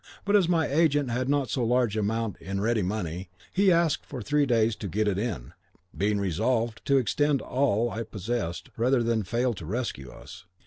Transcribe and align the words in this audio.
But 0.25 0.35
as 0.35 0.49
my 0.49 0.65
agent 0.67 1.11
had 1.11 1.29
not 1.29 1.51
so 1.51 1.63
large 1.63 1.95
an 1.95 1.99
amount 1.99 2.37
in 2.41 2.59
ready 2.59 2.81
money, 2.81 3.29
he 3.53 3.71
asked 3.71 4.03
for 4.03 4.19
three 4.23 4.47
days 4.47 4.75
to 4.77 4.87
get 4.87 5.07
it 5.07 5.19
in, 5.19 5.53
being 5.95 6.17
resolved 6.19 6.83
to 6.85 6.97
expend 6.97 7.39
all 7.39 7.91
I 7.91 8.01
possessed 8.01 8.69
rather 8.77 9.03
than 9.03 9.21
fail 9.21 9.53
to 9.53 9.63
rescue 9.67 10.09
us. 10.09 10.45